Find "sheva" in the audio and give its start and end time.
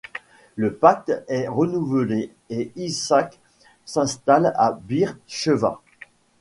5.27-5.79